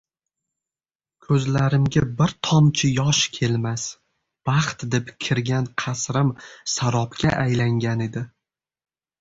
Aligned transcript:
Ko`zlarimga 1.25 2.01
bir 2.21 2.33
tomchi 2.47 2.89
yosh 2.93 3.21
kelmas, 3.37 3.85
baxt 4.51 4.87
deb 4.97 5.13
kirgan 5.27 5.71
qasrim 5.85 6.35
sarobga 6.79 7.37
aylangan 7.47 8.05
edi 8.09 8.27